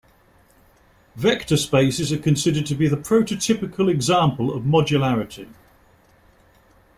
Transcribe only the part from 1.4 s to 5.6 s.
spaces are considered to be the prototypical example of modularity.